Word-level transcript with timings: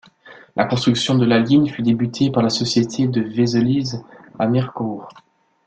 La 0.55 0.65
construction 0.65 1.13
de 1.13 1.25
la 1.25 1.37
ligne 1.37 1.69
fut 1.69 1.83
débutée 1.83 2.31
par 2.31 2.41
la 2.41 2.49
Société 2.49 3.07
de 3.07 3.21
Vézelise 3.21 4.03
à 4.39 4.47
Mirecourt. 4.47 5.09